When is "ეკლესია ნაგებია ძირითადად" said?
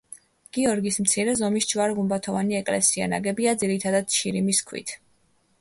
2.63-4.21